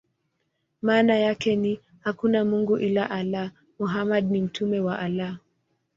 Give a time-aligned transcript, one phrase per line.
[0.81, 5.37] Maana yake ni: "Hakuna mungu ila Allah; Muhammad ni mtume wa Allah".